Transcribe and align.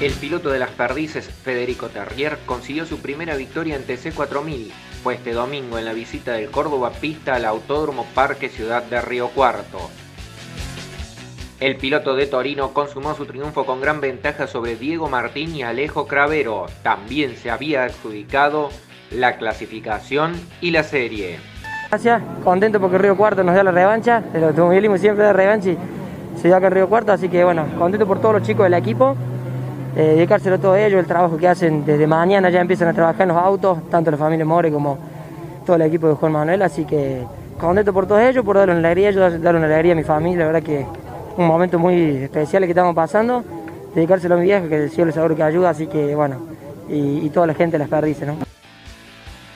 El 0.00 0.12
piloto 0.14 0.48
de 0.48 0.58
las 0.58 0.70
perdices, 0.70 1.28
Federico 1.28 1.88
Terrier, 1.88 2.38
consiguió 2.46 2.86
su 2.86 3.00
primera 3.00 3.36
victoria 3.36 3.76
en 3.76 3.86
TC4000. 3.86 4.70
Fue 5.02 5.12
este 5.12 5.34
domingo 5.34 5.78
en 5.78 5.84
la 5.84 5.92
visita 5.92 6.32
del 6.32 6.50
Córdoba 6.50 6.90
Pista 6.98 7.34
al 7.34 7.44
Autódromo 7.44 8.06
Parque 8.14 8.48
Ciudad 8.48 8.82
de 8.82 9.02
Río 9.02 9.28
Cuarto. 9.28 9.90
El 11.60 11.76
piloto 11.76 12.14
de 12.14 12.26
Torino 12.26 12.72
consumó 12.72 13.14
su 13.14 13.26
triunfo 13.26 13.66
con 13.66 13.82
gran 13.82 14.00
ventaja 14.00 14.46
sobre 14.46 14.76
Diego 14.76 15.10
Martín 15.10 15.54
y 15.54 15.64
Alejo 15.64 16.06
Cravero. 16.06 16.64
También 16.82 17.36
se 17.36 17.50
había 17.50 17.84
adjudicado 17.84 18.70
la 19.10 19.36
clasificación 19.36 20.32
y 20.62 20.70
la 20.70 20.82
serie. 20.82 21.40
Gracias, 21.90 22.22
contento 22.42 22.80
porque 22.80 22.96
Río 22.96 23.18
Cuarto 23.18 23.44
nos 23.44 23.54
da 23.54 23.62
la 23.62 23.70
revancha, 23.70 24.22
el 24.32 24.44
automovilismo 24.44 24.96
siempre 24.96 25.24
da 25.24 25.34
revancha 25.34 25.72
y 25.72 25.78
se 26.40 26.48
dio 26.48 26.56
acá 26.56 26.68
en 26.68 26.72
Río 26.72 26.88
Cuarto, 26.88 27.12
así 27.12 27.28
que 27.28 27.44
bueno, 27.44 27.66
contento 27.78 28.06
por 28.06 28.18
todos 28.18 28.36
los 28.36 28.42
chicos 28.44 28.64
del 28.64 28.72
equipo 28.74 29.14
eh, 29.96 30.14
dedicárselo 30.16 30.56
a 30.56 30.58
todos 30.58 30.78
ellos, 30.78 31.00
el 31.00 31.06
trabajo 31.06 31.36
que 31.36 31.48
hacen 31.48 31.84
desde 31.84 32.06
mañana 32.06 32.48
ya 32.50 32.60
empiezan 32.60 32.88
a 32.88 32.92
trabajar 32.92 33.22
en 33.22 33.28
los 33.28 33.36
autos, 33.36 33.90
tanto 33.90 34.10
la 34.10 34.16
familia 34.16 34.44
More 34.44 34.70
como 34.70 34.98
todo 35.66 35.76
el 35.76 35.82
equipo 35.82 36.08
de 36.08 36.14
Juan 36.14 36.32
Manuel, 36.32 36.62
así 36.62 36.84
que 36.84 37.24
contento 37.58 37.92
por 37.92 38.06
todos 38.06 38.22
ellos, 38.22 38.44
por 38.44 38.56
darle 38.56 38.74
una 38.74 38.88
alegría, 38.88 39.10
yo 39.10 39.20
darle 39.20 39.58
una 39.58 39.66
alegría 39.66 39.92
a 39.92 39.96
mi 39.96 40.04
familia, 40.04 40.40
la 40.40 40.46
verdad 40.46 40.62
que 40.62 40.86
un 41.36 41.46
momento 41.46 41.78
muy 41.78 42.16
especial 42.16 42.62
que 42.64 42.70
estamos 42.70 42.94
pasando, 42.94 43.44
dedicárselo 43.94 44.36
a 44.36 44.38
mi 44.38 44.44
vieja, 44.44 44.68
que 44.68 44.84
el 44.84 44.90
cielo 44.90 45.12
seguro 45.12 45.34
que 45.34 45.42
ayuda, 45.42 45.70
así 45.70 45.86
que 45.86 46.14
bueno, 46.14 46.38
y, 46.88 47.28
toda 47.30 47.46
la 47.46 47.54
gente 47.54 47.78
las 47.78 47.88
perdice, 47.88 48.26
¿no? 48.26 48.36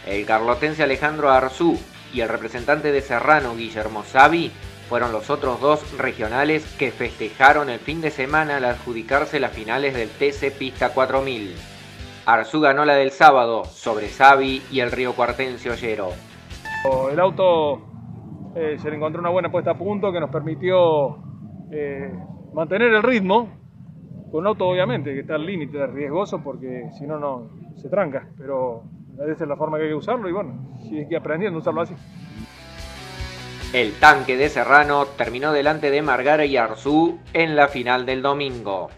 El 0.07 0.24
carlotense 0.27 0.82
Alejandro 0.82 1.30
Arzú 1.30 1.79
y 2.12 2.21
el 2.21 2.29
representante 2.29 2.93
de 2.93 3.01
Serrano, 3.01 3.57
Guillermo 3.57 4.05
Savi, 4.05 4.52
fueron 4.88 5.12
los 5.12 5.30
otros 5.30 5.61
dos 5.61 5.97
regionales 5.98 6.65
que 6.79 6.91
festejaron 6.91 7.70
el 7.70 7.79
fin 7.79 8.01
de 8.01 8.11
semana 8.11 8.59
al 8.59 8.65
adjudicarse 8.65 9.41
las 9.41 9.52
finales 9.52 9.95
del 9.95 10.09
TC 10.09 10.57
Pista 10.57 10.90
4000. 10.90 11.54
Arzú 12.27 12.60
ganó 12.60 12.85
la 12.85 12.95
del 12.95 13.10
sábado 13.10 13.65
sobre 13.65 14.09
Savi 14.09 14.62
y 14.71 14.80
el 14.80 14.90
río 14.90 15.15
Cuartense 15.15 15.71
Ollero. 15.71 16.09
El 17.10 17.21
auto 17.21 17.82
eh, 18.55 18.77
se 18.79 18.90
le 18.90 18.96
encontró 18.96 19.21
una 19.21 19.30
buena 19.30 19.51
puesta 19.51 19.73
a 19.73 19.79
punto 19.79 20.12
que 20.12 20.21
nos 20.21 20.30
permitió 20.30 21.18
eh, 21.71 22.12
mantener 22.52 22.93
el 22.93 23.02
ritmo. 23.02 23.49
Con 24.30 24.40
un 24.40 24.46
auto 24.49 24.66
obviamente 24.66 25.15
que 25.15 25.21
está 25.21 25.37
al 25.37 25.46
límite, 25.46 25.87
riesgoso 25.87 26.43
porque 26.43 26.88
si 26.99 27.07
no, 27.07 27.18
no 27.18 27.51
se 27.77 27.88
tranca. 27.88 28.29
Pero 28.37 28.82
esa 29.29 29.45
es 29.45 29.49
la 29.49 29.57
forma 29.57 29.77
que 29.77 29.85
hay 29.85 29.90
que 29.90 29.95
usarlo 29.95 30.29
y 30.29 30.32
bueno, 30.32 30.55
que 31.09 31.16
aprendiendo 31.16 31.59
a 31.59 31.60
usarlo 31.60 31.82
así. 31.82 31.95
El 33.75 33.95
tanque 33.95 34.37
de 34.37 34.51
Serrano 34.51 35.05
terminó 35.05 35.53
delante 35.53 35.91
de 35.91 36.01
Margara 36.01 36.45
y 36.45 36.57
Arzú 36.57 37.19
en 37.33 37.57
la 37.57 37.67
final 37.67 38.07
del 38.07 38.23
domingo. 38.23 38.89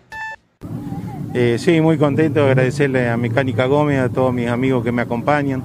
Eh, 1.32 1.56
sí, 1.58 1.80
muy 1.80 1.96
contento, 1.96 2.44
agradecerle 2.44 3.08
a 3.08 3.16
Mecánica 3.16 3.64
Gómez, 3.64 4.00
a 4.00 4.10
todos 4.10 4.34
mis 4.34 4.48
amigos 4.48 4.84
que 4.84 4.92
me 4.92 5.00
acompañan. 5.00 5.64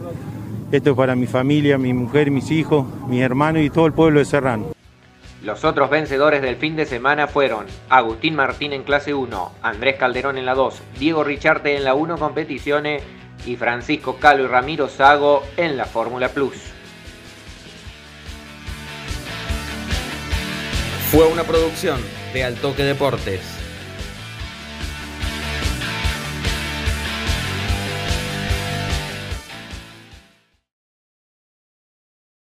Esto 0.71 0.91
es 0.91 0.95
para 0.95 1.13
mi 1.17 1.27
familia, 1.27 1.77
mi 1.77 1.91
mujer, 1.91 2.31
mis 2.31 2.51
hijos, 2.51 2.85
mis 3.09 3.21
hermanos 3.21 3.63
y 3.63 3.69
todo 3.69 3.85
el 3.85 3.91
pueblo 3.91 4.19
de 4.19 4.25
Serrano. 4.25 4.67
Los 5.43 5.65
otros 5.65 5.89
vencedores 5.89 6.41
del 6.41 6.55
fin 6.55 6.77
de 6.77 6.85
semana 6.85 7.27
fueron 7.27 7.65
Agustín 7.89 8.37
Martín 8.37 8.71
en 8.71 8.83
clase 8.83 9.13
1, 9.13 9.51
Andrés 9.61 9.97
Calderón 9.97 10.37
en 10.37 10.45
la 10.45 10.55
2, 10.55 10.81
Diego 10.97 11.25
Richarte 11.25 11.75
en 11.75 11.83
la 11.83 11.95
1 11.95 12.17
competiciones 12.17 13.03
y 13.45 13.57
Francisco 13.57 14.15
Calo 14.21 14.45
y 14.45 14.47
Ramiro 14.47 14.87
Sago 14.87 15.43
en 15.57 15.75
la 15.75 15.83
Fórmula 15.83 16.29
Plus. 16.29 16.71
Fue 21.11 21.25
una 21.25 21.43
producción 21.43 21.99
de 22.33 22.45
Altoque 22.45 22.85
Deportes. 22.85 23.60